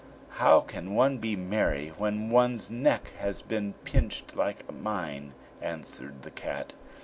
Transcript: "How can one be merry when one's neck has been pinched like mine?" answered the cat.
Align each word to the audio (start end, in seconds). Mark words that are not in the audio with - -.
"How 0.39 0.61
can 0.61 0.95
one 0.95 1.19
be 1.19 1.35
merry 1.35 1.89
when 1.89 2.31
one's 2.31 2.71
neck 2.71 3.09
has 3.19 3.43
been 3.43 3.73
pinched 3.83 4.35
like 4.35 4.65
mine?" 4.73 5.33
answered 5.61 6.23
the 6.23 6.31
cat. 6.31 6.73